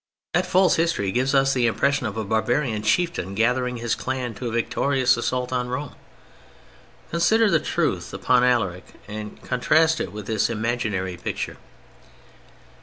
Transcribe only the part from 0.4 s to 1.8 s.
false history gives us the